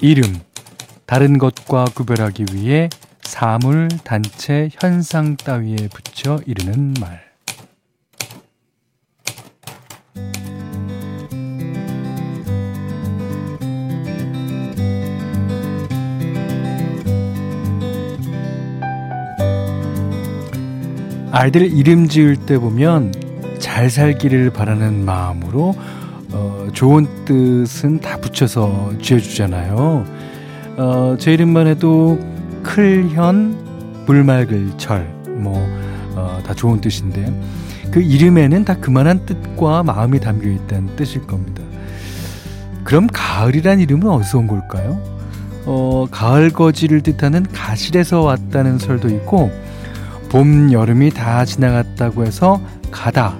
이름, 0.00 0.40
다른 1.06 1.38
것과 1.38 1.86
구별하기 1.94 2.46
위해 2.52 2.90
사물, 3.22 3.88
단체, 4.04 4.68
현상 4.80 5.36
따위에 5.36 5.88
붙여 5.92 6.38
이르는 6.46 6.94
말. 7.00 7.26
아이들 21.32 21.70
이름 21.70 22.08
지을 22.08 22.36
때 22.36 22.58
보면 22.58 23.12
잘 23.58 23.90
살기를 23.90 24.50
바라는 24.50 25.04
마음으로 25.04 25.74
어, 26.66 26.72
좋은 26.72 27.06
뜻은 27.24 28.00
다 28.00 28.16
붙여서 28.18 28.94
지어주잖아요. 29.00 30.04
어, 30.76 31.16
제 31.18 31.32
이름만 31.32 31.66
해도 31.66 32.18
클현, 32.62 34.04
물맑을 34.06 34.72
철, 34.76 35.06
뭐, 35.28 35.54
어, 36.14 36.40
다 36.44 36.54
좋은 36.54 36.80
뜻인데, 36.80 37.32
그 37.90 38.00
이름에는 38.00 38.64
다 38.64 38.76
그만한 38.76 39.24
뜻과 39.26 39.84
마음이 39.84 40.20
담겨 40.20 40.48
있다는 40.48 40.96
뜻일 40.96 41.26
겁니다. 41.26 41.62
그럼 42.84 43.06
가을이란 43.12 43.80
이름은 43.80 44.08
어디서 44.08 44.38
온 44.38 44.46
걸까요? 44.46 45.00
어, 45.64 46.06
가을 46.10 46.50
거지를 46.50 47.00
뜻하는 47.02 47.44
가실에서 47.52 48.22
왔다는 48.22 48.78
설도 48.78 49.08
있고, 49.08 49.50
봄, 50.30 50.72
여름이 50.72 51.10
다 51.10 51.44
지나갔다고 51.44 52.24
해서 52.24 52.60
가다, 52.90 53.36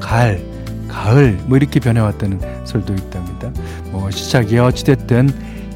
갈, 0.00 0.55
가을 0.96 1.38
뭐 1.46 1.58
이렇게 1.58 1.78
변해왔다는 1.78 2.40
설도 2.64 2.94
있답니다. 2.94 3.50
뭐 3.90 4.10
시작이 4.10 4.58
어찌됐든 4.58 5.28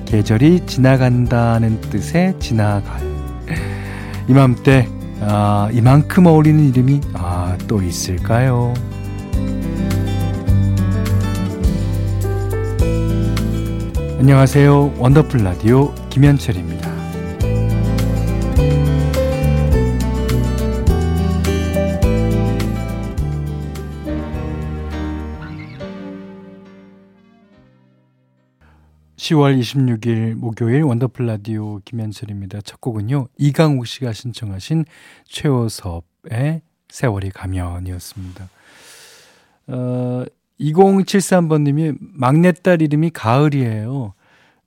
계절이 0.07 0.65
지나간다는 0.67 1.81
뜻의 1.83 2.37
지나갈 2.41 3.01
이맘때 4.29 4.89
아, 5.21 5.69
이만큼 5.73 6.25
어울리는 6.25 6.69
이름이 6.71 7.01
아, 7.13 7.57
또 7.69 7.83
있을까요? 7.83 8.73
안녕하세요. 14.19 14.95
원더풀 14.99 15.45
라디오 15.45 15.95
김현철입니다. 16.09 16.80
10월 29.31 29.59
26일 29.59 30.35
목요일 30.35 30.83
원더풀 30.83 31.27
라디오 31.27 31.79
김현철입니다. 31.85 32.63
첫 32.63 32.81
곡은요. 32.81 33.29
이강욱 33.39 33.87
씨가 33.87 34.13
신청하신 34.13 34.85
최호섭의 35.27 36.63
세월이 36.89 37.31
가면이었습니다. 37.31 38.49
어, 39.69 40.25
2073번 40.59 41.63
님이 41.63 41.93
막내딸 42.01 42.83
이름이 42.83 43.11
가을이에요. 43.11 44.15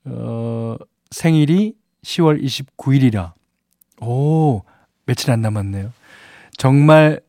어, 0.05 0.75
생일이 1.11 1.75
10월 2.03 2.41
29일이라. 2.41 3.33
오, 4.01 4.61
며칠 5.05 5.31
안 5.31 5.41
남았네요. 5.41 5.91
정말 6.57 7.19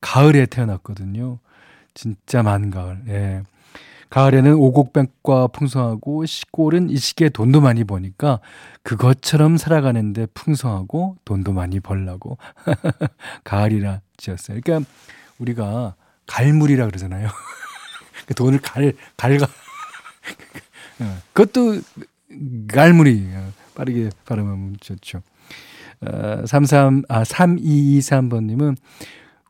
가을에 0.00 0.46
태어났거든요. 0.46 1.38
진짜 1.94 2.42
만 2.42 2.70
가을. 2.70 3.00
예. 3.08 3.42
가을에는 4.10 4.54
오곡백과 4.54 5.48
풍성하고 5.48 6.24
시골은 6.26 6.90
이 6.90 6.96
시기에 6.96 7.28
돈도 7.28 7.60
많이 7.60 7.84
버니까 7.84 8.40
그것처럼 8.82 9.56
살아가는데 9.56 10.26
풍성하고 10.34 11.16
돈도 11.24 11.52
많이 11.52 11.80
벌라고 11.80 12.38
가을이라 13.44 14.00
지었어요. 14.16 14.60
그러니까 14.62 14.90
우리가 15.38 15.94
갈물이라 16.26 16.86
그러잖아요. 16.86 17.28
그 18.26 18.34
돈을 18.34 18.60
갈 18.60 18.92
갈가 19.16 19.46
어, 21.00 21.18
그것도 21.32 21.80
갈물이 22.68 23.28
빠르게 23.74 24.10
발음하면 24.24 24.76
좋죠. 24.80 25.22
어, 26.00 26.44
33, 26.46 27.04
아, 27.08 27.22
3223번님은 27.22 28.76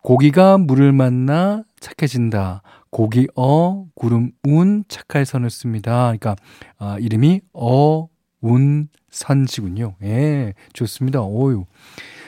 고기가 0.02 0.58
물을 0.58 0.92
만나 0.92 1.64
착해진다. 1.80 2.62
고기 2.90 3.26
어 3.36 3.86
구름 3.94 4.32
운 4.44 4.84
착할 4.88 5.24
선을 5.26 5.50
씁니다. 5.50 6.06
그러니까 6.06 6.36
아, 6.78 6.96
이름이 6.98 7.42
어운 7.52 8.88
선지군요. 9.10 9.96
예, 10.02 10.54
좋습니다. 10.72 11.22
오유. 11.22 11.64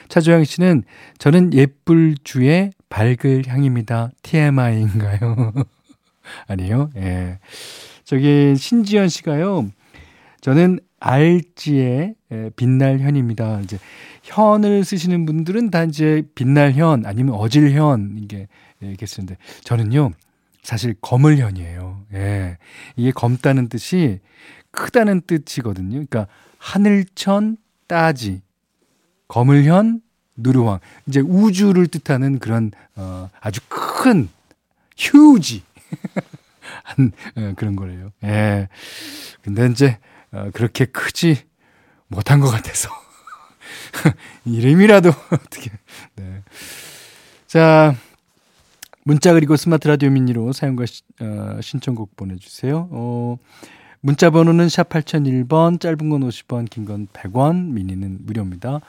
차조영 0.07 0.43
씨는 0.43 0.83
저는 1.17 1.53
예쁠 1.53 2.15
주의 2.23 2.71
밝을 2.89 3.43
향입니다. 3.47 4.11
TMI인가요? 4.23 5.53
아니에요? 6.47 6.89
예. 6.97 7.39
저기 8.03 8.55
신지연 8.57 9.07
씨가요. 9.07 9.69
저는 10.41 10.79
알지의 10.99 12.15
빛날 12.55 12.99
현입니다. 12.99 13.61
이제 13.61 13.79
현을 14.23 14.83
쓰시는 14.83 15.25
분들은 15.25 15.71
다 15.71 15.83
이제 15.83 16.23
빛날 16.35 16.73
현 16.73 17.05
아니면 17.05 17.35
어질 17.35 17.71
현 17.71 18.17
이게 18.17 18.47
얘기했는데 18.83 19.37
저는요. 19.63 20.11
사실 20.61 20.95
검을현이에요. 21.01 22.05
예. 22.13 22.57
이게 22.95 23.11
검다는 23.11 23.67
뜻이 23.67 24.19
크다는 24.71 25.21
뜻이거든요. 25.21 25.91
그러니까 25.91 26.27
하늘천 26.57 27.57
따지 27.87 28.41
검을현 29.27 30.01
누르왕 30.35 30.79
이제 31.07 31.19
우주를 31.19 31.87
뜻하는 31.87 32.39
그런 32.39 32.71
어, 32.95 33.29
아주 33.39 33.61
큰 33.67 34.29
휴지 34.97 35.63
한 36.83 37.11
어, 37.35 37.53
그런 37.55 37.75
거래요. 37.75 38.11
예. 38.23 38.69
근데 39.41 39.67
이제 39.67 39.97
어, 40.31 40.49
그렇게 40.53 40.85
크지 40.85 41.43
못한 42.07 42.39
것 42.39 42.49
같아서 42.49 42.89
이름이라도 44.45 45.09
어떻게 45.31 45.71
네. 46.15 46.43
자 47.47 47.95
문자 49.03 49.33
그리고 49.33 49.55
스마트 49.55 49.87
라디오 49.87 50.09
미니로 50.09 50.53
사연과 50.53 50.85
시, 50.85 51.01
어, 51.19 51.59
신청곡 51.61 52.15
보내주세요. 52.15 52.87
어, 52.91 53.37
문자 53.99 54.29
번호는 54.29 54.69
샵 54.69 54.89
8001번, 54.89 55.79
짧은 55.79 56.09
건 56.09 56.21
50원, 56.21 56.69
긴 56.69 56.85
건 56.85 57.07
100원, 57.13 57.71
미니는 57.71 58.19
무료입니다. 58.21 58.79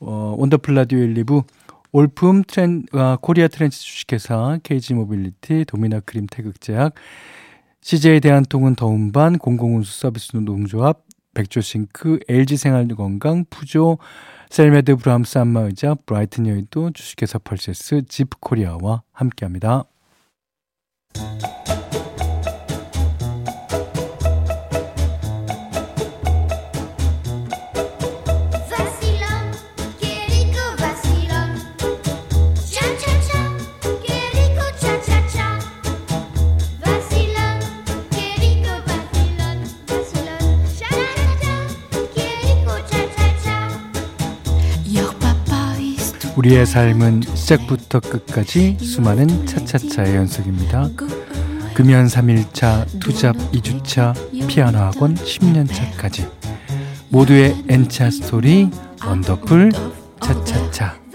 어, 0.00 0.34
원더풀 0.38 0.74
라디오 0.74 0.98
1, 0.98 1.14
2부, 1.24 1.44
올품 1.92 2.44
트렌, 2.46 2.84
아, 2.92 3.16
코리아 3.20 3.48
트렌치 3.48 3.80
주식회사, 3.80 4.58
KG 4.62 4.94
모빌리티, 4.94 5.64
도미나 5.66 6.00
크림 6.00 6.26
태극제약, 6.26 6.94
CJ 7.80 8.20
대한통운 8.20 8.74
더운반, 8.74 9.38
공공운수 9.38 9.98
서비스 10.00 10.36
노동조합, 10.36 11.02
백조싱크, 11.32 12.20
LG생활건강, 12.28 13.46
푸조, 13.48 13.98
셀메드 14.50 14.96
브람스 14.96 15.38
안마의자 15.38 15.94
브라이튼 16.06 16.46
여의도 16.46 16.90
주식회사 16.92 17.38
펄세스 17.38 18.06
집코리아와 18.08 19.02
함께합니다. 19.12 19.84
우리의 46.38 46.66
삶은 46.66 47.22
시작부터 47.34 47.98
끝까지 47.98 48.76
수많은 48.80 49.44
차차차의 49.44 50.14
연속입니다. 50.14 50.88
금연 51.74 52.06
3일차, 52.06 53.00
투잡 53.00 53.34
2주차, 53.50 54.14
피아노 54.46 54.78
학원 54.78 55.16
10년차까지 55.16 56.30
모두의 57.08 57.56
N차 57.68 58.12
스토리 58.12 58.70
원더풀 59.04 59.72
차차차 60.20 61.07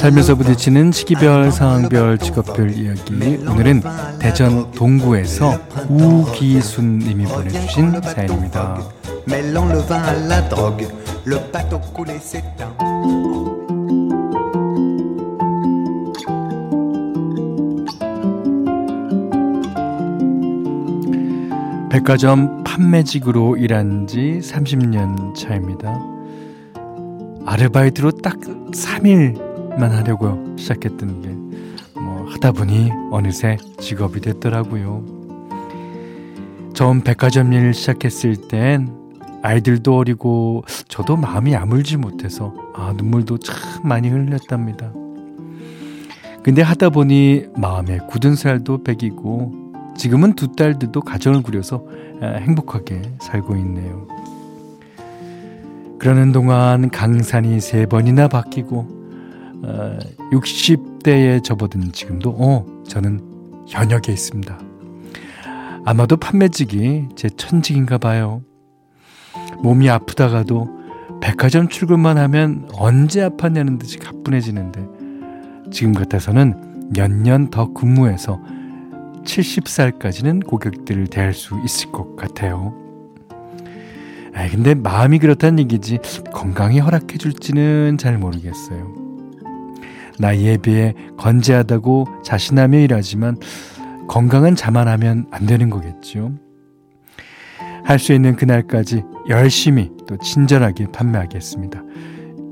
살면서 0.00 0.34
부딪히는 0.34 0.92
시기별, 0.92 1.52
상황별, 1.52 2.16
직업별 2.16 2.70
이야기. 2.70 3.12
오늘은 3.46 3.82
대전 4.18 4.70
동구에서 4.72 5.60
우기순 5.90 7.00
님이 7.00 7.26
보내주신 7.26 8.00
사연입니다. 8.00 8.80
백화점 21.90 22.64
판매직으로 22.64 23.58
일한 23.58 24.06
지 24.06 24.40
30년 24.42 25.34
차입니다. 25.34 26.00
아르바이트로 27.44 28.12
딱 28.12 28.38
3일 28.40 29.49
만 29.80 29.92
하려고 29.92 30.56
시작했던 30.56 31.22
게 31.22 31.50
뭐 32.00 32.26
하다 32.30 32.52
보니 32.52 32.90
어느새 33.10 33.56
직업이 33.78 34.20
됐더라고요. 34.20 35.04
처음 36.72 37.02
백화점 37.02 37.52
일 37.52 37.74
시작했을 37.74 38.36
땐 38.48 38.88
아이들도 39.42 39.96
어리고 39.96 40.64
저도 40.88 41.16
마음이 41.16 41.54
아물지 41.54 41.96
못해서 41.96 42.54
아 42.74 42.92
눈물도 42.96 43.38
참 43.38 43.56
많이 43.84 44.08
흘렸답니다. 44.08 44.92
근데 46.42 46.62
하다 46.62 46.90
보니 46.90 47.46
마음에 47.56 47.98
굳은 48.08 48.34
살도 48.34 48.82
배기고 48.82 49.52
지금은 49.96 50.34
두 50.34 50.52
딸들도 50.52 51.02
가정을 51.02 51.42
꾸려서 51.42 51.84
행복하게 52.22 53.02
살고 53.20 53.56
있네요. 53.56 54.08
그러는 55.98 56.32
동안 56.32 56.88
강산이 56.88 57.60
세 57.60 57.84
번이나 57.84 58.28
바뀌고 58.28 58.99
60대에 60.32 61.42
접어든 61.42 61.92
지금도 61.92 62.30
어 62.38 62.66
저는 62.88 63.20
현역에 63.68 64.12
있습니다. 64.12 64.58
아마도 65.84 66.16
판매직이 66.16 67.08
제 67.16 67.28
천직인가 67.28 67.98
봐요. 67.98 68.42
몸이 69.62 69.88
아프다가도 69.90 70.68
백화점 71.20 71.68
출근만 71.68 72.16
하면 72.18 72.68
언제 72.74 73.28
아팠냐는 73.28 73.78
듯이 73.78 73.98
가뿐해지는데 73.98 75.70
지금 75.70 75.92
같아서는 75.94 76.90
몇 76.94 77.10
년 77.10 77.50
더 77.50 77.72
근무해서 77.72 78.40
70살까지는 79.24 80.46
고객들을 80.46 81.06
대할 81.08 81.34
수 81.34 81.60
있을 81.64 81.92
것 81.92 82.16
같아요. 82.16 82.74
아 84.34 84.48
근데 84.48 84.74
마음이 84.74 85.18
그렇다는 85.18 85.58
얘기지 85.60 85.98
건강이 86.32 86.80
허락해 86.80 87.18
줄지는 87.18 87.98
잘 87.98 88.16
모르겠어요. 88.18 88.99
나이에 90.20 90.58
비해 90.58 90.94
건재하다고 91.16 92.06
자신하며 92.22 92.78
일하지만 92.78 93.36
건강은 94.08 94.54
자만하면 94.56 95.26
안 95.30 95.46
되는 95.46 95.70
거겠죠. 95.70 96.32
할 97.84 97.98
수 97.98 98.12
있는 98.12 98.36
그날까지 98.36 99.02
열심히 99.28 99.90
또 100.06 100.16
친절하게 100.18 100.86
판매하겠습니다. 100.92 101.82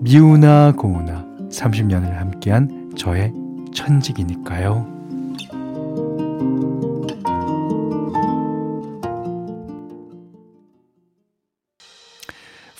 미우나 0.00 0.72
고우나 0.72 1.26
30년을 1.50 2.10
함께한 2.14 2.92
저의 2.96 3.32
천직이니까요. 3.74 4.98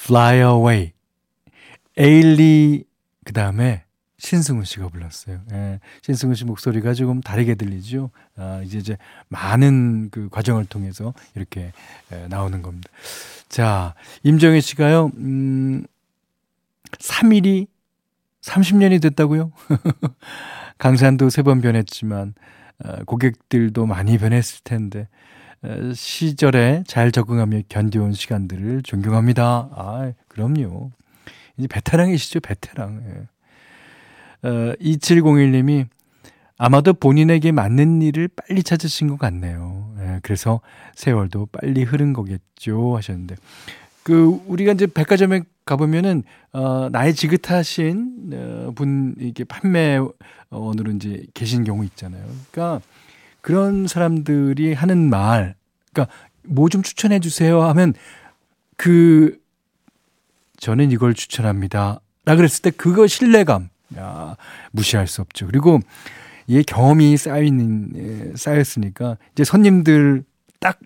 Fly 0.05 0.37
Away. 0.38 0.93
에일리 1.96 2.84
그 3.25 3.32
다음에 3.32 3.84
신승훈 4.19 4.65
씨가 4.65 4.88
불렀어요. 4.88 5.41
예, 5.53 5.81
신승훈 6.03 6.35
씨 6.35 6.44
목소리가 6.44 6.93
조금 6.94 7.20
다르게 7.20 7.55
들리죠. 7.55 8.11
아, 8.37 8.61
이제 8.65 8.79
이제 8.79 8.97
많은 9.29 10.11
그 10.11 10.29
과정을 10.29 10.65
통해서 10.67 11.15
이렇게 11.35 11.73
에, 12.12 12.26
나오는 12.29 12.61
겁니다. 12.62 12.88
자, 13.49 13.94
임정혜 14.25 14.61
씨가요. 14.61 15.12
음, 15.17 15.85
3일이 16.93 17.67
30년이 18.43 19.00
됐다고요? 19.03 19.53
강산도 20.79 21.29
세 21.31 21.43
번 21.43 21.61
변했지만 21.61 22.35
어, 22.85 23.05
고객들도 23.05 23.87
많이 23.87 24.19
변했을 24.19 24.61
텐데 24.65 25.09
시절에 25.94 26.85
잘 26.87 27.11
적응하며 27.11 27.62
견뎌온 27.69 28.12
시간들을 28.12 28.82
존경합니다. 28.82 29.69
아, 29.73 30.12
그럼요. 30.29 30.93
이제 31.56 31.67
베테랑이시죠, 31.69 32.41
베테랑. 32.41 33.03
예. 33.06 33.26
어, 34.43 34.73
2701님이 34.81 35.87
아마도 36.56 36.93
본인에게 36.93 37.52
맞는 37.52 38.02
일을 38.02 38.29
빨리 38.29 38.62
찾으신 38.62 39.08
것 39.08 39.19
같네요. 39.19 39.94
예, 40.00 40.20
그래서 40.23 40.61
세월도 40.96 41.49
빨리 41.52 41.85
흐른 41.85 42.12
거겠죠 42.12 42.96
하셨는데 42.96 43.37
그 44.02 44.40
우리가 44.46 44.73
이제 44.73 44.87
백화점에 44.87 45.43
가보면은 45.64 46.23
어 46.52 46.88
나이 46.90 47.14
지긋하신 47.14 48.31
어, 48.32 48.73
분 48.75 49.14
이게 49.20 49.44
판매원으로 49.44 50.93
이제 50.96 51.25
계신 51.34 51.62
경우 51.62 51.84
있잖아요. 51.84 52.25
그러니까 52.50 52.84
그런 53.41 53.87
사람들이 53.87 54.73
하는 54.75 55.08
말, 55.11 55.55
그러니까 55.93 56.12
뭐 56.44 56.69
좀 56.69 56.82
추천해 56.82 57.20
주세요 57.20 57.62
하면 57.62 57.94
그 58.76 59.38
저는 60.56 60.91
이걸 60.91 61.14
추천합니다. 61.14 62.00
라 62.25 62.37
그랬을 62.37 62.62
때 62.62 62.70
그거 62.70 63.06
신뢰감, 63.06 63.69
야, 63.96 64.37
무시할 64.73 65.06
수 65.06 65.23
없죠. 65.23 65.46
그리고 65.46 65.81
이 66.46 66.62
경험이 66.62 67.17
쌓이는, 67.17 67.93
예, 67.96 68.37
쌓였으니까 68.37 69.17
이제 69.32 69.44
손님들 69.44 70.25
딱 70.61 70.79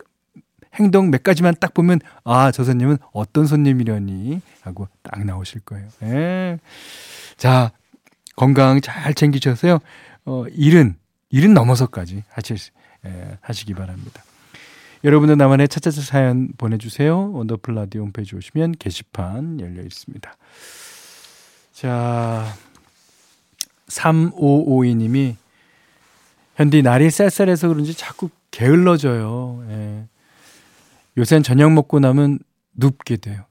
행동 0.75 1.11
몇 1.11 1.23
가지만 1.23 1.55
딱 1.61 1.75
보면 1.75 2.01
아, 2.25 2.51
저 2.51 2.65
손님은 2.65 2.99
어떤 3.13 3.47
손님이려니 3.47 4.41
하고 4.63 4.89
딱 5.03 5.25
나오실 5.25 5.61
거예요. 5.61 5.89
예. 6.03 6.59
자, 7.37 7.73
건강 8.37 8.81
잘 8.81 9.15
챙기셔서요. 9.15 9.79
어, 10.25 10.45
일은 10.53 10.97
일은 11.31 11.55
넘어서까지 11.55 12.25
하실, 12.31 12.57
예, 13.07 13.39
하시기 13.41 13.75
바랍니다. 13.75 14.23
여러분도 15.05 15.35
나만의 15.35 15.69
차차차 15.69 16.01
사연 16.01 16.53
보내주세요. 16.57 17.33
원더풀 17.33 17.75
라디오 17.75 18.03
홈페이지 18.03 18.37
오시면 18.37 18.77
게시판 18.79 19.61
열려 19.61 19.83
있습니다. 19.83 20.37
자, 21.73 22.55
3552님이 23.93 25.37
현디 26.57 26.83
날이 26.83 27.11
쌀쌀해서 27.11 27.69
그런지 27.69 27.95
자꾸 27.95 28.29
게을러져요. 28.51 29.65
예. 29.69 30.05
요새는 31.17 31.43
저녁 31.43 31.73
먹고 31.73 32.01
나면 32.01 32.39
눕게 32.75 33.17
돼요. 33.17 33.45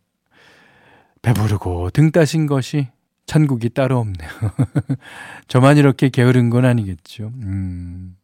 배부르고 1.21 1.91
등 1.91 2.11
따신 2.11 2.47
것이 2.47 2.87
천국이 3.25 3.69
따로 3.69 3.99
없네요. 3.99 4.29
저만 5.47 5.77
이렇게 5.77 6.09
게으른 6.09 6.49
건 6.49 6.65
아니겠죠. 6.65 7.31
음, 7.35 8.17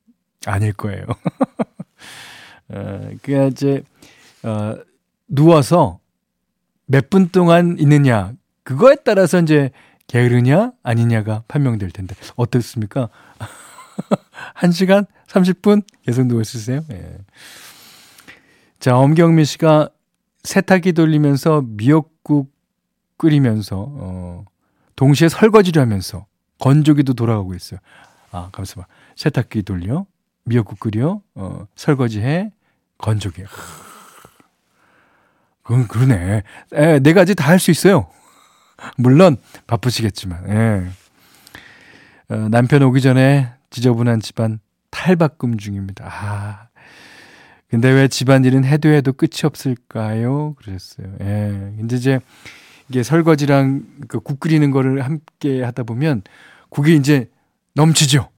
아닐 0.45 0.73
거예요. 0.73 1.05
어, 2.69 3.09
그냥 3.21 3.47
이제, 3.47 3.81
어, 4.43 4.75
누워서 5.27 5.99
몇 6.85 7.09
분 7.09 7.29
동안 7.29 7.77
있느냐, 7.79 8.33
그거에 8.63 8.95
따라서 9.05 9.39
이제 9.39 9.71
게으르냐, 10.07 10.71
아니냐가 10.83 11.43
판명될 11.47 11.91
텐데, 11.91 12.15
어떻습니까? 12.35 13.09
1시간? 14.55 15.05
30분? 15.27 15.83
계속 16.05 16.25
누워 16.27 16.41
있으세요? 16.41 16.81
예. 16.91 17.17
자, 18.79 18.97
엄경미 18.97 19.43
씨가 19.45 19.89
세탁기 20.43 20.93
돌리면서 20.93 21.63
미역국 21.65 22.53
끓이면서, 23.17 23.85
어, 23.89 24.45
동시에 24.95 25.27
설거지를 25.29 25.81
하면서 25.81 26.25
건조기도 26.59 27.13
돌아가고 27.13 27.53
있어요. 27.53 27.79
아, 28.31 28.49
감사합 28.51 28.87
세탁기 29.15 29.63
돌려, 29.63 30.05
미역국 30.45 30.79
끓여, 30.79 31.21
어, 31.35 31.67
설거지 31.75 32.21
해, 32.21 32.51
건조기. 32.99 33.43
그건 35.63 35.87
그러네. 35.87 36.43
에, 36.73 36.99
네 36.99 37.13
가지 37.13 37.35
다 37.35 37.51
할 37.51 37.59
수 37.59 37.71
있어요. 37.71 38.07
물론 38.97 39.37
바쁘시겠지만. 39.67 40.49
예. 40.49 40.87
어, 42.29 42.49
남편 42.49 42.83
오기 42.83 43.01
전에 43.01 43.51
지저분한 43.69 44.19
집안 44.21 44.59
탈바꿈 44.91 45.57
중입니다. 45.57 46.05
아. 46.07 46.67
근데 47.69 47.89
왜 47.91 48.07
집안일은 48.07 48.63
해도 48.63 48.89
해도 48.89 49.11
끝이 49.11 49.41
없을까요? 49.43 50.55
그러셨어요. 50.55 51.07
예. 51.21 51.73
근데 51.77 51.95
이제 51.97 52.19
이게 52.89 53.03
설거지랑 53.03 53.83
그국 54.07 54.39
끓이는 54.39 54.71
거를 54.71 55.03
함께 55.03 55.61
하다 55.63 55.83
보면 55.83 56.21
국이 56.69 56.95
이제 56.95 57.29
넘치죠. 57.73 58.29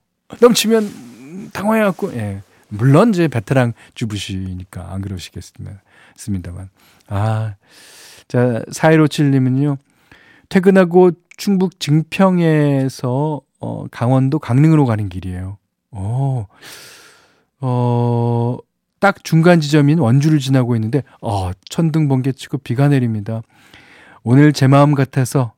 넘치면 0.42 1.52
당황해갖고, 1.54 2.14
예. 2.14 2.42
물론 2.70 3.10
이제 3.10 3.28
베테랑 3.28 3.74
주부시니까 3.94 4.92
안 4.94 5.02
그러시겠습니다만. 5.02 6.70
아, 7.08 7.56
자, 8.28 8.62
4157님은요, 8.72 9.78
퇴근하고 10.50 11.12
충북 11.38 11.80
증평에서 11.80 13.42
어, 13.60 13.86
강원도 13.92 14.40
강릉으로 14.40 14.86
가는 14.86 15.10
길이에요. 15.10 15.58
어, 15.92 16.48
어, 17.62 18.58
딱 19.00 19.24
중간 19.24 19.62
지점인 19.62 20.00
원주를 20.00 20.40
지나고 20.40 20.76
있는데, 20.76 21.04
어, 21.22 21.52
천둥 21.70 22.08
번개 22.08 22.32
치고 22.32 22.60
비가 22.60 22.88
내립니다. 22.88 23.42
오늘 24.24 24.54
제 24.54 24.68
마음 24.68 24.96
같아서 24.96 25.54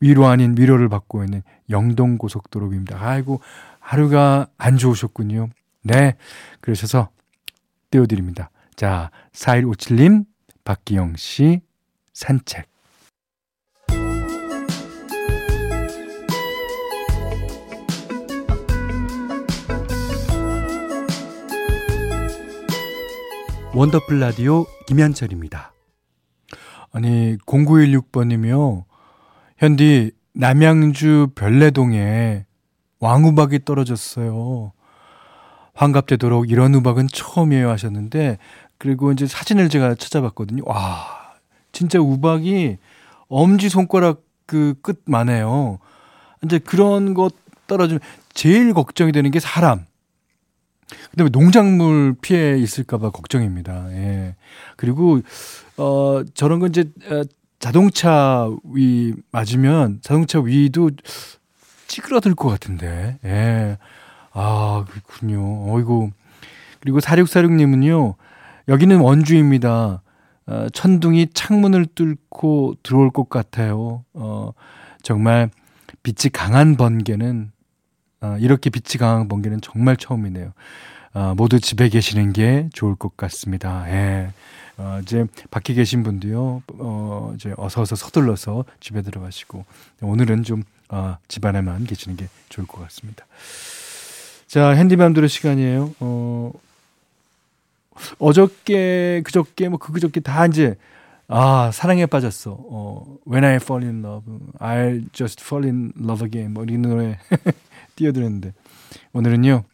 위로 0.00 0.26
아닌 0.26 0.54
위로를 0.56 0.88
받고 0.88 1.24
있는 1.24 1.42
영동 1.68 2.18
고속도로 2.18 2.72
입니다 2.72 2.98
아이고, 3.00 3.40
하루가 3.80 4.46
안 4.56 4.76
좋으셨군요. 4.76 5.48
네. 5.82 6.14
그러셔서 6.60 7.08
띄워드립니다. 7.90 8.50
자, 8.76 9.10
4157님, 9.32 10.24
박기영 10.64 11.16
씨, 11.16 11.60
산책. 12.12 12.69
원더풀 23.80 24.20
라디오 24.20 24.66
김현철입니다. 24.86 25.72
아니 26.92 27.38
0916번이며 27.46 28.84
현디 29.56 30.10
남양주 30.34 31.28
별내동에 31.34 32.44
왕우박이 32.98 33.64
떨어졌어요. 33.64 34.72
환갑되도록 35.72 36.50
이런 36.50 36.74
우박은 36.74 37.08
처음이에요 37.10 37.70
하셨는데 37.70 38.36
그리고 38.76 39.12
이제 39.12 39.26
사진을 39.26 39.70
제가 39.70 39.94
찾아봤거든요. 39.94 40.62
와 40.66 41.38
진짜 41.72 41.98
우박이 42.00 42.76
엄지 43.28 43.70
손가락 43.70 44.20
그 44.44 44.74
끝만 44.82 45.30
해요. 45.30 45.78
이제 46.44 46.58
그런 46.58 47.14
것 47.14 47.32
떨어지면 47.66 48.00
제일 48.34 48.74
걱정이 48.74 49.12
되는 49.12 49.30
게 49.30 49.40
사람. 49.40 49.86
그다음에 51.10 51.30
농작물 51.30 52.14
피해 52.20 52.58
있을까봐 52.58 53.10
걱정입니다. 53.10 53.90
예. 53.92 54.36
그리고 54.76 55.20
어 55.76 56.22
저런 56.34 56.60
건 56.60 56.70
이제 56.70 56.84
어, 57.10 57.22
자동차 57.58 58.48
위 58.64 59.14
맞으면 59.32 60.00
자동차 60.02 60.40
위도 60.40 60.90
찌그러들 61.86 62.34
것 62.34 62.48
같은데. 62.48 63.18
예. 63.24 63.78
아 64.32 64.84
그렇군요. 64.88 65.72
어이구. 65.74 66.10
그리고 66.80 66.98
4646님은요. 66.98 68.14
여기는 68.68 68.98
원주입니다. 68.98 70.02
어, 70.46 70.66
천둥이 70.72 71.28
창문을 71.34 71.86
뚫고 71.94 72.76
들어올 72.82 73.10
것 73.10 73.28
같아요. 73.28 74.04
어, 74.14 74.52
정말 75.02 75.50
빛이 76.02 76.30
강한 76.32 76.76
번개는 76.76 77.52
어, 78.22 78.36
이렇게 78.38 78.70
빛이 78.70 78.98
강한 78.98 79.28
번개는 79.28 79.60
정말 79.60 79.96
처음이네요. 79.96 80.52
어, 81.14 81.34
모두 81.36 81.58
집에 81.58 81.88
계시는 81.88 82.32
게 82.32 82.68
좋을 82.72 82.94
것 82.94 83.16
같습니다. 83.16 83.84
예. 83.88 84.32
어, 84.76 84.98
이제 85.02 85.26
밖에 85.50 85.74
계신 85.74 86.02
분도요, 86.02 86.62
어, 86.78 87.32
이제 87.34 87.52
어서 87.56 87.82
어서 87.82 87.96
서둘러서 87.96 88.64
집에 88.80 89.02
들어가시고, 89.02 89.64
오늘은 90.02 90.42
좀, 90.42 90.62
어, 90.88 91.16
집 91.28 91.44
안에만 91.44 91.84
계시는 91.84 92.16
게 92.16 92.28
좋을 92.48 92.66
것 92.66 92.80
같습니다. 92.82 93.26
자, 94.46 94.70
핸디맘대로 94.70 95.26
시간이에요. 95.26 95.94
어, 96.00 96.52
어저께, 98.18 99.22
그저께, 99.24 99.68
뭐, 99.68 99.78
그 99.78 99.92
그저께 99.92 100.20
다 100.20 100.46
이제, 100.46 100.76
아, 101.28 101.70
사랑에 101.72 102.06
빠졌어. 102.06 102.56
어, 102.58 103.04
When 103.28 103.44
I 103.44 103.56
fall 103.56 103.84
in 103.84 104.02
love, 104.04 104.24
I'll 104.58 105.04
just 105.12 105.42
fall 105.44 105.64
in 105.66 105.92
love 106.00 106.24
again. 106.24 106.54
뭐, 106.54 106.64
이 106.64 106.76
노래 106.78 107.18
띄워드렸는데, 108.00 108.54
오늘은요, 109.12 109.64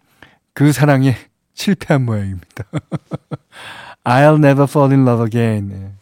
그 0.52 0.73
사랑에 0.73 1.14
실패한 1.54 2.04
모양입니다. 2.04 2.64
I'll 4.04 4.37
never 4.38 4.64
fall 4.64 4.92
in 4.92 5.06
love 5.06 5.25
again. 5.25 5.68
네. 5.68 5.92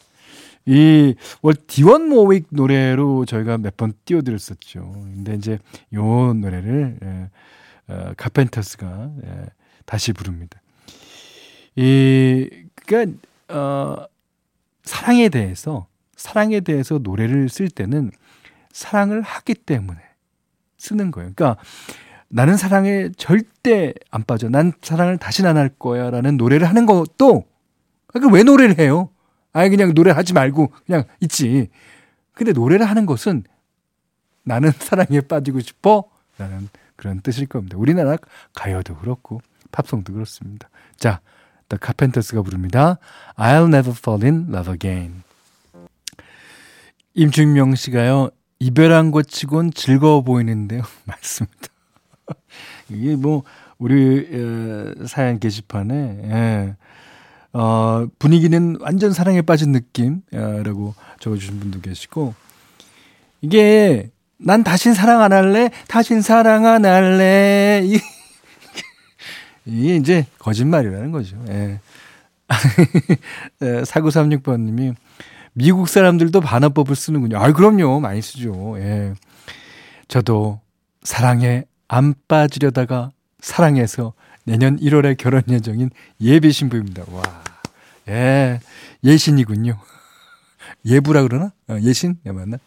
이, 0.66 1.14
월 1.42 1.54
디원 1.66 2.08
모윅 2.08 2.46
노래로 2.48 3.26
저희가 3.26 3.58
몇 3.58 3.76
번 3.76 3.92
띄워드렸었죠. 4.06 4.80
근데 4.92 5.34
이제 5.34 5.58
요 5.92 6.32
노래를, 6.32 6.98
예, 7.02 7.30
어, 7.92 8.12
카펜터스가, 8.16 9.10
예, 9.26 9.46
다시 9.84 10.12
부릅니다. 10.14 10.60
이, 11.76 12.48
그니까, 12.74 13.12
어, 13.48 14.06
사랑에 14.84 15.28
대해서, 15.28 15.86
사랑에 16.16 16.60
대해서 16.60 16.98
노래를 16.98 17.50
쓸 17.50 17.68
때는 17.68 18.10
사랑을 18.72 19.20
하기 19.20 19.54
때문에 19.54 19.98
쓰는 20.78 21.10
거예요. 21.10 21.32
그러니까 21.34 21.62
나는 22.28 22.56
사랑에 22.56 23.10
절대 23.16 23.94
안 24.10 24.24
빠져. 24.24 24.48
난 24.48 24.72
사랑을 24.82 25.18
다시는 25.18 25.50
안할 25.50 25.68
거야. 25.78 26.10
라는 26.10 26.36
노래를 26.36 26.68
하는 26.68 26.86
것도, 26.86 27.44
왜 28.32 28.42
노래를 28.42 28.78
해요? 28.78 29.10
아예 29.52 29.68
그냥 29.68 29.94
노래 29.94 30.10
하지 30.10 30.32
말고 30.32 30.72
그냥 30.86 31.04
있지. 31.20 31.68
근데 32.32 32.52
노래를 32.52 32.86
하는 32.86 33.06
것은 33.06 33.44
나는 34.42 34.72
사랑에 34.78 35.20
빠지고 35.20 35.60
싶어. 35.60 36.04
라는 36.38 36.68
그런 36.96 37.20
뜻일 37.20 37.46
겁니다. 37.46 37.76
우리나라 37.78 38.16
가요도 38.54 38.96
그렇고, 38.96 39.40
팝송도 39.70 40.12
그렇습니다. 40.12 40.68
자, 40.96 41.20
The 41.68 41.78
Carpenters가 41.82 42.42
부릅니다. 42.42 42.98
I'll 43.36 43.66
never 43.66 43.94
fall 43.96 44.22
in 44.24 44.46
love 44.48 44.72
again. 44.72 45.22
임준명 47.14 47.76
씨가요, 47.76 48.30
이별한 48.58 49.12
것 49.12 49.28
치곤 49.28 49.72
즐거워 49.72 50.22
보이는데요. 50.22 50.82
맞습니다. 51.04 51.73
이게 52.90 53.16
뭐 53.16 53.42
우리 53.78 54.28
어, 54.32 55.06
사연 55.06 55.38
게시판에 55.38 55.94
예. 55.94 56.76
어, 57.52 58.06
분위기는 58.18 58.76
완전 58.80 59.12
사랑에 59.12 59.42
빠진 59.42 59.72
느낌이라고 59.72 60.94
적어주신 61.20 61.60
분도 61.60 61.80
계시고 61.80 62.34
이게 63.40 64.10
난 64.38 64.64
다신 64.64 64.94
사랑 64.94 65.22
안 65.22 65.32
할래, 65.32 65.70
다신 65.88 66.20
사랑 66.20 66.66
안 66.66 66.84
할래 66.84 67.82
이, 67.84 68.00
이게 69.64 69.96
이제 69.96 70.26
거짓말이라는 70.38 71.12
거죠. 71.12 71.36
예. 71.48 71.80
4936번님이 73.60 74.94
미국 75.54 75.88
사람들도 75.88 76.40
반어법을 76.40 76.96
쓰는군요. 76.96 77.38
아, 77.38 77.52
그럼요. 77.52 78.00
많이 78.00 78.20
쓰죠. 78.20 78.76
예. 78.78 79.14
저도 80.08 80.60
사랑에 81.02 81.64
안 81.88 82.14
빠지려다가 82.28 83.10
사랑해서 83.40 84.14
내년 84.44 84.78
1월에 84.78 85.16
결혼 85.16 85.42
예정인 85.48 85.90
예비 86.20 86.52
신부입니다. 86.52 87.04
와, 87.10 87.22
예, 88.08 88.60
예신이군요. 89.02 89.78
예부라 90.84 91.22
그러나? 91.22 91.52
어, 91.68 91.76
예신? 91.80 92.18
예, 92.26 92.32
맞나? 92.32 92.58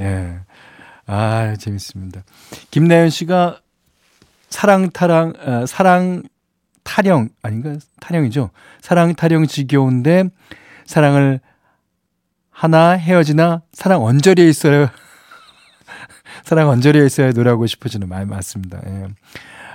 예. 0.00 0.38
아, 1.06 1.56
재밌습니다. 1.58 2.22
김나연 2.70 3.10
씨가 3.10 3.60
사랑 4.48 4.90
타랑, 4.90 5.32
어, 5.38 5.66
사랑 5.66 6.22
타령, 6.84 7.28
아닌가? 7.42 7.76
타령이죠. 8.00 8.50
사랑 8.80 9.14
타령 9.14 9.46
지겨운데 9.46 10.24
사랑을 10.86 11.40
하나 12.50 12.90
헤어지나 12.90 13.62
사랑 13.72 14.04
언저리에 14.04 14.48
있어요. 14.48 14.88
사랑 16.44 16.68
언저리에 16.68 17.06
있어야 17.06 17.32
노래하고 17.32 17.66
싶어지는 17.66 18.08
마음 18.08 18.28
맞습니다. 18.28 18.80
예. 18.86 19.08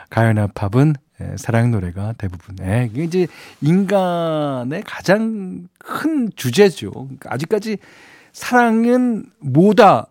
가요나 0.10 0.48
팝은 0.48 0.96
예, 1.22 1.36
사랑 1.38 1.72
노래가 1.72 2.14
대부분. 2.18 2.56
예, 2.62 2.90
이게 2.92 3.04
이제 3.04 3.28
인간의 3.62 4.84
가장 4.86 5.68
큰 5.78 6.30
주제죠. 6.36 6.92
그러니까 6.92 7.34
아직까지 7.34 7.78
사랑은 8.32 9.26
뭐다. 9.40 10.08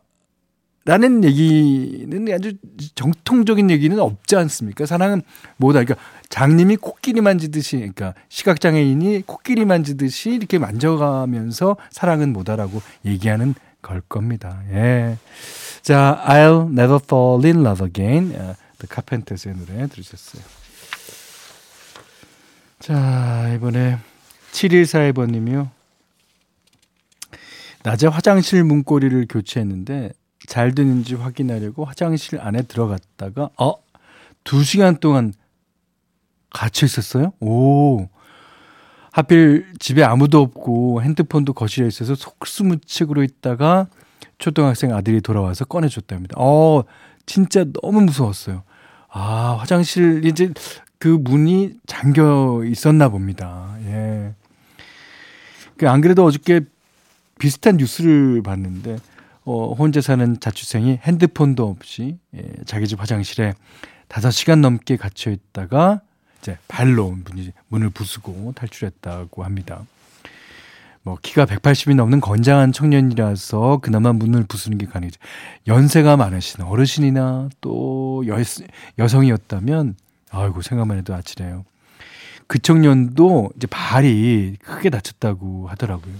라는 0.85 1.23
얘기는 1.23 2.33
아주 2.33 2.55
정통적인 2.95 3.71
얘기는 3.71 3.99
없지 3.99 4.37
않습니까? 4.37 4.87
사랑은 4.87 5.21
뭐다. 5.59 5.85
그러니까 5.85 6.03
장님이 6.31 6.77
코끼리 6.77 7.21
만지듯이, 7.21 7.77
그러니까 7.77 8.15
시각장애인이 8.31 9.25
코끼리 9.27 9.67
만지듯이 9.67 10.31
이렇게 10.31 10.59
만져가면서 10.59 11.77
사랑은 11.91 12.33
뭐다라고 12.33 12.81
얘기하는 13.05 13.55
걸 13.83 14.01
겁니다. 14.09 14.63
예. 14.71 15.19
자, 15.89 16.23
I'll 16.27 16.69
never 16.69 16.99
fall 17.03 17.43
in 17.47 17.65
love 17.65 17.83
again. 17.83 18.35
어, 18.37 18.55
The 18.79 18.89
Carpenters의 18.93 19.57
노래 19.57 19.87
들으셨어요. 19.87 20.43
자, 22.79 23.51
이번에 23.55 23.97
7141번님이요. 24.53 25.71
낮에 27.85 28.07
화장실 28.07 28.65
문고리를 28.65 29.29
교체했는데 29.31 30.13
잘 30.47 30.75
되는지 30.75 31.15
확인하려고 31.15 31.87
화장실 31.87 32.39
안에 32.39 32.65
들어갔다가 32.65 33.49
어? 33.57 33.73
두 34.45 34.65
시간 34.65 34.99
동안 34.99 35.33
갇혀 36.51 36.85
있었어요? 36.85 37.33
오. 37.41 38.11
하필 39.11 39.73
집에 39.79 40.05
아무도 40.05 40.43
없고 40.43 41.01
핸드폰도 41.01 41.55
거실에 41.55 41.89
있어서 41.89 42.15
속수무책으로 42.15 43.23
있다가 43.23 43.89
초등학생 44.39 44.95
아들이 44.95 45.21
돌아와서 45.21 45.65
꺼내줬답니다. 45.65 46.37
어, 46.39 46.85
진짜 47.27 47.65
너무 47.83 48.01
무서웠어요. 48.03 48.63
아, 49.11 49.57
화장실 49.59 50.25
이제 50.25 50.53
그 50.99 51.09
문이 51.09 51.75
잠겨 51.87 52.63
있었나 52.65 53.09
봅니다. 53.09 53.77
예. 53.85 54.35
그안 55.77 56.01
그래도 56.01 56.25
어저께 56.25 56.61
비슷한 57.39 57.77
뉴스를 57.77 58.43
봤는데 58.43 58.99
어, 59.45 59.73
혼자 59.73 60.01
사는 60.01 60.39
자취생이 60.41 60.99
핸드폰도 61.03 61.67
없이 61.69 62.19
예, 62.37 62.43
자기 62.67 62.87
집 62.87 63.01
화장실에 63.01 63.55
5시간 64.09 64.61
넘게 64.61 64.97
갇혀 64.97 65.31
있다가 65.31 66.01
이제 66.41 66.59
발로 66.69 67.11
문이, 67.11 67.53
문을 67.69 67.91
부수고 67.91 68.53
탈출했다고 68.55 69.45
합니다. 69.45 69.85
뭐 71.09 71.17
키가 71.23 71.47
180이 71.47 71.95
넘는 71.95 72.21
건장한 72.21 72.73
청년이라서 72.73 73.79
그나마 73.81 74.13
문을 74.13 74.45
부수는 74.45 74.77
게 74.77 74.85
가능이죠. 74.85 75.19
연세가 75.67 76.19
많으신 76.19 76.63
어르신이나 76.63 77.49
또 77.63 78.25
여, 78.27 78.37
여성이었다면 78.99 79.97
아이고 80.31 80.61
생각만 80.61 80.99
해도 80.99 81.15
아찔해요. 81.15 81.65
그 82.47 82.59
청년도 82.59 83.53
이제 83.57 83.67
발이 83.69 84.57
크게 84.63 84.91
다쳤다고 84.91 85.69
하더라고요. 85.69 86.13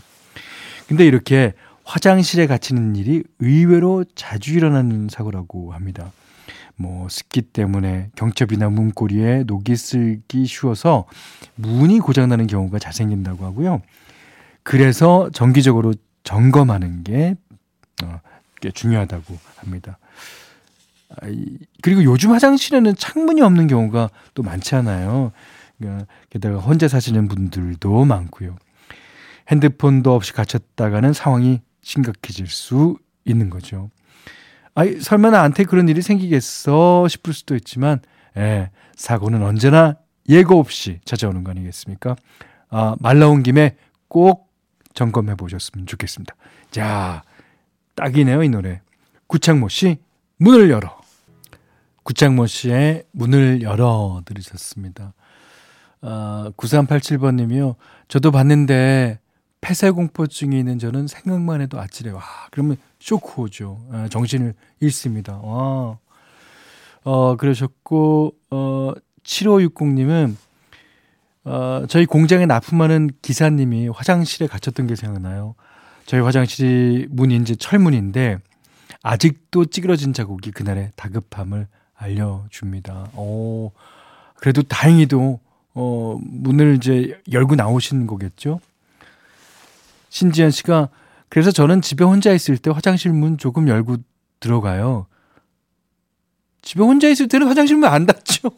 근데 0.87 1.05
이렇게 1.05 1.53
화장실에 1.85 2.47
갇히는 2.47 2.97
일이 2.97 3.25
의외로 3.41 4.07
자주 4.15 4.55
일어나는 4.55 5.09
사고라고 5.11 5.75
합니다. 5.75 6.13
뭐 6.77 7.09
습기 7.11 7.43
때문에 7.43 8.09
경첩이나 8.17 8.71
문고리에 8.71 9.45
녹이 9.47 9.77
슬기 9.77 10.47
쉬워서 10.47 11.05
문이 11.57 11.99
고장나는 11.99 12.47
경우가 12.47 12.79
잘 12.79 12.95
생긴다고 12.95 13.45
하고요. 13.45 13.83
그래서 14.69 15.31
정기적으로 15.33 15.95
점검하는 16.25 17.03
게, 17.03 17.37
어, 18.05 18.21
꽤 18.61 18.71
중요하다고 18.71 19.39
합니다. 19.57 19.97
아, 21.09 21.27
그리고 21.81 22.05
요즘 22.05 22.33
화장실에는 22.33 22.95
창문이 22.95 23.41
없는 23.41 23.67
경우가 23.67 24.11
또 24.35 24.43
많지 24.43 24.75
않아요. 24.75 25.33
그러니까 25.79 26.05
게다가 26.29 26.59
혼자 26.59 26.87
사시는 26.87 27.29
분들도 27.29 28.05
많고요. 28.05 28.59
핸드폰도 29.49 30.15
없이 30.15 30.35
갇혔다가는 30.35 31.15
상황이 31.15 31.63
심각해질 31.81 32.49
수 32.49 32.99
있는 33.25 33.49
거죠. 33.49 33.89
아이, 34.75 35.01
설마 35.01 35.31
나한테 35.31 35.65
그런 35.65 35.89
일이 35.89 36.03
생기겠어 36.03 37.09
싶을 37.09 37.33
수도 37.33 37.57
있지만, 37.57 38.01
예, 38.37 38.69
사고는 38.97 39.43
언제나 39.43 39.97
예고 40.29 40.59
없이 40.59 41.01
찾아오는 41.07 41.43
거 41.43 41.53
아니겠습니까? 41.53 42.17
아, 42.69 42.97
말 43.01 43.19
나온 43.19 43.43
김에 43.43 43.75
꼭 44.09 44.48
점검해 44.99 45.37
보셨으면 45.37 45.87
좋겠습니다. 45.87 46.35
자, 46.73 47.23
딱이네요, 47.95 48.43
이 48.43 48.49
노래. 48.49 48.81
구창모 49.29 49.69
씨, 49.69 49.99
문을 50.39 50.71
열어. 50.71 51.01
구창모 52.03 52.49
씨의 52.49 53.05
문을 53.13 53.63
열어 53.63 54.23
들으셨습니다. 54.25 55.15
아, 56.01 56.51
9387번 56.57 57.37
님이요. 57.37 57.77
저도 58.09 58.33
봤는데 58.33 59.21
폐쇄공포증이 59.61 60.59
있는 60.59 60.81
저는 60.81 61.07
생각만 61.07 61.61
해도 61.61 61.79
아찔해요. 61.79 62.17
와, 62.17 62.23
그러면 62.51 62.77
쇼크 62.99 63.43
오죠. 63.43 63.81
아, 63.93 64.09
정신을 64.11 64.55
잃습니다. 64.81 65.39
와. 65.39 65.99
어, 67.05 67.37
그러셨고, 67.37 68.35
어, 68.51 68.93
7560님은, 69.23 70.35
어, 71.45 71.85
저희 71.89 72.05
공장에 72.07 72.47
납품하는 72.47 73.11
기사님이 73.23 73.89
화장실에 73.89 74.47
갇혔던 74.47 74.87
게 74.87 74.97
생각나요. 74.97 75.55
저희 76.07 76.21
화장실이 76.21 77.07
문이 77.11 77.37
이제 77.37 77.55
철문인데, 77.55 78.39
아직도 79.03 79.67
찌그러진 79.67 80.13
자국이 80.13 80.51
그날의 80.51 80.91
다급함을 80.97 81.69
알려줍니다. 81.95 83.11
어, 83.15 83.71
그래도 84.35 84.63
다행히도, 84.63 85.41
어, 85.75 86.19
문을 86.21 86.77
이제 86.77 87.21
열고 87.31 87.55
나오신 87.55 88.07
거겠죠? 88.07 88.61
신지현 90.11 90.51
씨가 90.51 90.89
그래서 91.29 91.51
저는 91.51 91.83
집에 91.83 92.05
혼자 92.05 92.33
있을 92.33 92.57
때 92.57 92.71
화장실 92.71 93.13
문 93.13 93.37
조금 93.37 93.69
열고 93.69 93.99
들어가요. 94.41 95.07
집에 96.63 96.83
혼자 96.83 97.09
있을 97.09 97.29
때는 97.29 97.47
화장실 97.47 97.77
문 97.77 97.89
안 97.89 98.07
닫죠. 98.07 98.51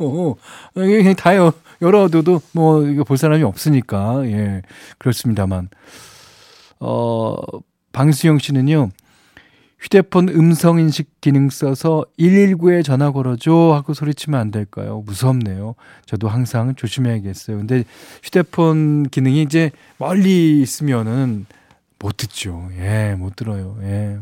그냥 0.74 1.14
다 1.16 1.30
열어둬도 1.82 2.40
뭐 2.52 2.86
이거 2.86 3.04
볼 3.04 3.16
사람이 3.16 3.42
없으니까 3.42 4.26
예 4.26 4.62
그렇습니다만 4.98 5.68
어 6.80 7.36
방수영 7.92 8.38
씨는요 8.38 8.90
휴대폰 9.80 10.28
음성 10.28 10.78
인식 10.78 11.20
기능 11.20 11.48
써서 11.48 12.04
119에 12.18 12.84
전화 12.84 13.10
걸어줘 13.10 13.72
하고 13.74 13.94
소리치면 13.94 14.38
안 14.38 14.50
될까요? 14.50 15.02
무섭네요. 15.06 15.74
저도 16.04 16.28
항상 16.28 16.74
조심해야겠어요. 16.74 17.56
근데 17.56 17.84
휴대폰 18.22 19.04
기능이 19.04 19.42
이제 19.42 19.70
멀리 19.96 20.60
있으면은 20.60 21.46
못 21.98 22.18
듣죠. 22.18 22.68
예, 22.78 23.14
못 23.18 23.36
들어요. 23.36 23.78
예. 23.82 24.18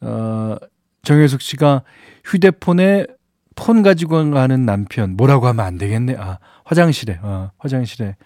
어, 0.00 0.56
정혜숙 1.02 1.42
씨가 1.42 1.82
휴대폰에 2.24 3.06
폰 3.54 3.82
가지고 3.82 4.30
가는 4.30 4.66
남편 4.66 5.16
뭐라고 5.16 5.46
하면 5.48 5.64
안 5.64 5.78
되겠네. 5.78 6.16
아, 6.18 6.38
화장실에. 6.64 7.18
어, 7.22 7.50
화장실에 7.58 8.16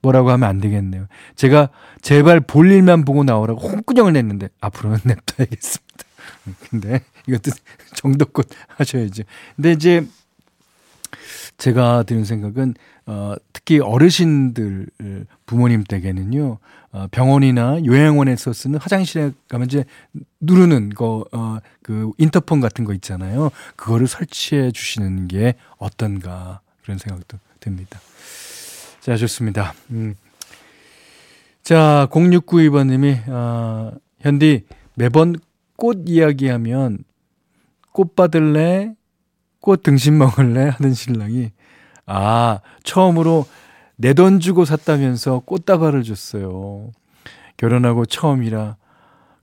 뭐라고 0.00 0.30
하면 0.30 0.48
안 0.48 0.60
되겠네요. 0.60 1.06
제가 1.36 1.68
제발 2.00 2.40
볼 2.40 2.70
일만 2.70 3.04
보고 3.04 3.24
나오라고 3.24 3.60
홍구녕을 3.68 4.12
냈는데 4.14 4.48
앞으로는 4.60 4.98
냅둬야겠습니다. 5.04 6.04
근데 6.70 7.00
이것도 7.28 7.50
정도껏 7.94 8.46
하셔야죠. 8.68 9.22
근데 9.56 9.72
이제 9.72 10.06
제가 11.58 12.02
드는 12.04 12.24
생각은 12.24 12.74
어, 13.06 13.34
특히 13.52 13.80
어르신들 13.80 14.86
부모님 15.46 15.84
댁에는요 15.84 16.58
어, 16.92 17.06
병원이나 17.10 17.82
요양원에서 17.84 18.52
쓰는 18.52 18.78
화장실에 18.78 19.32
가면 19.48 19.66
이제 19.66 19.84
누르는 20.40 20.90
거, 20.90 21.24
어, 21.32 21.58
그 21.82 22.10
인터폰 22.18 22.60
같은 22.60 22.84
거 22.84 22.92
있잖아요. 22.94 23.50
그거를 23.76 24.06
설치해 24.06 24.70
주시는 24.70 25.26
게 25.28 25.54
어떤가 25.78 26.60
그런 26.82 26.98
생각도 26.98 27.38
듭니다. 27.60 27.98
자, 29.00 29.16
좋습니다. 29.16 29.72
음. 29.90 30.14
자, 31.62 32.08
0692번님이, 32.10 33.22
아, 33.28 33.92
현디, 34.20 34.66
매번 34.94 35.36
꽃 35.76 36.04
이야기하면 36.06 37.04
꽃 37.92 38.14
받을래? 38.14 38.94
꽃 39.62 39.82
등심 39.82 40.18
먹을래? 40.18 40.68
하는 40.76 40.92
신랑이, 40.92 41.52
아, 42.04 42.60
처음으로 42.82 43.46
내 43.96 44.12
돈 44.12 44.40
주고 44.40 44.64
샀다면서 44.64 45.40
꽃다발을 45.46 46.02
줬어요. 46.02 46.90
결혼하고 47.56 48.04
처음이라 48.04 48.76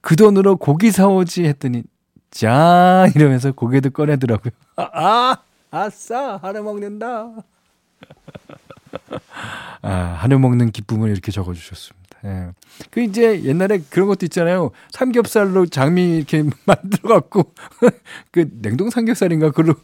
그 0.01 0.15
돈으로 0.17 0.57
고기 0.57 0.91
사오지 0.91 1.45
했더니 1.45 1.83
짠 2.31 3.09
이러면서 3.15 3.53
고개도 3.53 3.91
꺼내더라고요. 3.91 4.51
아, 4.75 4.89
아 4.93 5.37
아싸 5.71 6.37
하루 6.41 6.61
먹는다. 6.63 7.29
아, 9.81 9.89
한우 9.89 10.39
먹는 10.39 10.71
기쁨을 10.71 11.09
이렇게 11.09 11.31
적어 11.31 11.53
주셨습니다. 11.53 11.99
예. 12.25 12.49
그 12.91 13.01
이제 13.01 13.43
옛날에 13.43 13.79
그런 13.89 14.07
것도 14.09 14.25
있잖아요. 14.25 14.71
삼겹살로 14.91 15.67
장미 15.67 16.17
이렇게 16.17 16.43
만들어 16.65 17.21
갖고 17.21 17.53
그 18.31 18.49
냉동 18.61 18.89
삼겹살인가 18.89 19.51
그걸로 19.51 19.75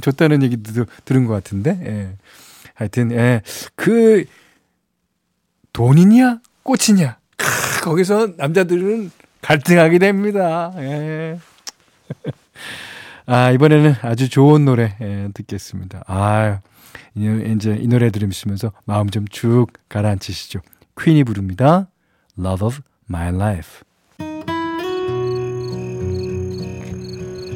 줬다는 0.00 0.42
얘기 0.42 0.62
도 0.62 0.84
들은 1.04 1.26
것 1.26 1.34
같은데. 1.34 1.78
예. 1.84 2.16
하여튼 2.74 3.12
예. 3.12 3.42
그 3.74 4.24
돈이냐 5.72 6.40
꽃이냐 6.62 7.18
크, 7.36 7.80
거기서 7.82 8.34
남자들은 8.36 9.10
갈등하게 9.42 9.98
됩니다. 9.98 10.72
예. 10.78 11.38
아 13.26 13.50
이번에는 13.52 13.94
아주 14.02 14.28
좋은 14.28 14.64
노래 14.64 14.96
예, 15.00 15.28
듣겠습니다. 15.34 16.02
아 16.06 16.60
이제 17.14 17.76
이 17.80 17.86
노래 17.86 18.10
들으시면서 18.10 18.72
마음 18.84 19.08
좀 19.10 19.26
쭉 19.30 19.66
가라앉히시죠. 19.88 20.60
퀸이 21.00 21.24
부릅니다. 21.24 21.88
Love 22.38 22.66
of 22.66 22.78
My 23.08 23.28
Life. 23.34 23.82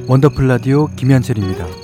원더풀 0.07 0.47
라디오 0.47 0.87
김현철입니다. 0.97 1.84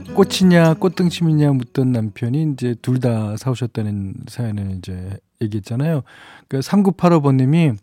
꽃이냐 0.15 0.75
꽃등심이냐 0.75 1.53
묻던 1.53 1.91
남편이 1.91 2.53
이제 2.53 2.75
둘 2.81 2.99
다 2.99 3.35
사오셨다는 3.37 4.13
사연을 4.27 4.75
이제 4.77 5.17
얘기했잖아요. 5.41 6.03
그 6.47 6.59
3985번님이 6.59 7.77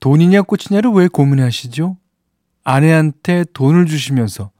돈이냐 0.00 0.42
꽃이냐를 0.42 0.90
왜 0.90 1.06
고민해 1.08 1.42
하시죠? 1.44 1.96
아내한테 2.64 3.44
돈을 3.52 3.86
주시면서 3.86 4.50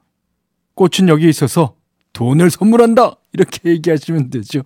꽃은 0.75 1.09
여기 1.09 1.29
있어서 1.29 1.75
돈을 2.13 2.51
선물한다! 2.51 3.17
이렇게 3.33 3.71
얘기하시면 3.71 4.31
되죠. 4.31 4.63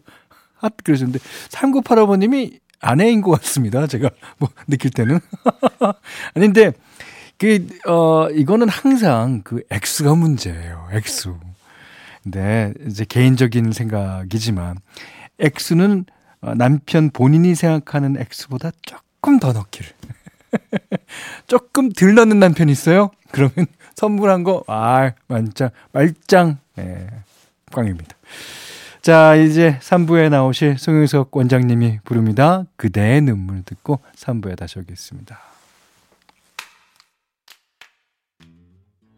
아, 0.61 0.69
그러셨는데 0.69 1.19
3985번님이 1.49 2.61
아내인 2.81 3.23
것 3.23 3.31
같습니다. 3.41 3.87
제가 3.87 4.11
뭐 4.39 4.49
느낄 4.69 4.91
때는. 4.91 5.21
아닌데, 6.35 6.73
그, 7.39 7.67
어, 7.89 8.29
이거는 8.31 8.69
항상 8.69 9.41
그 9.43 9.63
X가 9.71 10.15
문제예요. 10.15 10.89
X. 10.93 11.33
네, 12.25 12.73
이제 12.87 13.05
개인적인 13.05 13.73
생각이지만, 13.73 14.77
X는 15.39 16.05
어, 16.43 16.55
남편 16.55 17.11
본인이 17.11 17.55
생각하는 17.55 18.17
X보다 18.19 18.73
조금 18.83 19.39
더 19.39 19.53
넣기를. 19.53 19.91
조금 21.47 21.91
덜 21.93 22.15
넣는 22.15 22.39
남편 22.39 22.69
있어요? 22.69 23.11
그러면 23.31 23.67
선물한 23.95 24.45
거, 24.45 24.65
아, 24.67 25.13
만짱, 25.29 25.71
말짱, 25.93 26.59
네, 26.77 27.07
꽝입니다. 27.71 28.17
자, 29.03 29.35
이제 29.35 29.79
3부에 29.81 30.31
나오실 30.31 30.79
송영석 30.79 31.37
원장님이 31.37 32.01
부릅니다. 32.05 32.65
그대의 32.77 33.23
눈물 33.23 33.63
듣고 33.65 34.01
3부에 34.17 34.57
다시 34.57 34.79
오겠습니다. 34.79 35.52